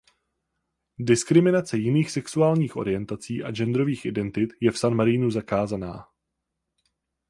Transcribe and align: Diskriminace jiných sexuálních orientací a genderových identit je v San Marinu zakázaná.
Diskriminace 0.99 1.77
jiných 1.77 2.11
sexuálních 2.11 2.75
orientací 2.75 3.43
a 3.43 3.51
genderových 3.51 4.05
identit 4.05 4.49
je 4.61 4.71
v 4.71 4.77
San 4.77 4.95
Marinu 4.95 5.31
zakázaná. 5.31 6.07